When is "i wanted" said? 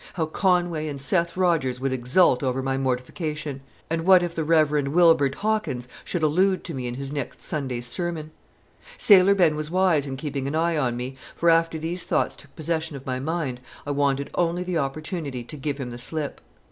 13.85-14.31